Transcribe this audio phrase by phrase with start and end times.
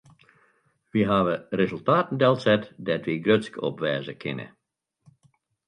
[0.91, 4.47] Wy hawwe resultaten delset dêr't wy grutsk op wêze kinne.